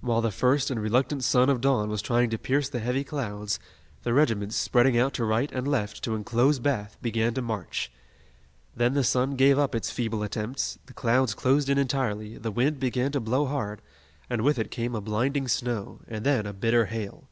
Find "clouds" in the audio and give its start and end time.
3.04-3.60, 10.92-11.32